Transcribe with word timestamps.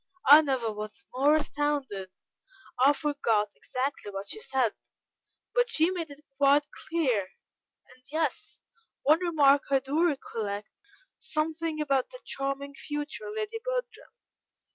I 0.25 0.41
never 0.41 0.71
was 0.71 1.03
more 1.13 1.35
astounded. 1.35 2.09
I 2.83 2.91
forget 2.91 3.49
exactly 3.55 4.11
what 4.11 4.27
she 4.27 4.39
said, 4.39 4.73
but 5.53 5.69
she 5.69 5.91
made 5.91 6.09
it 6.09 6.21
quite 6.39 6.65
clear, 6.71 7.27
and 7.87 8.03
yes, 8.11 8.57
one 9.03 9.19
remark 9.19 9.65
I 9.69 9.77
do 9.77 10.03
recollect, 10.03 10.69
something 11.19 11.79
about 11.79 12.09
the 12.09 12.19
'charming 12.25 12.73
future 12.73 13.29
Lady 13.29 13.59
Bertram.'" 13.63 14.09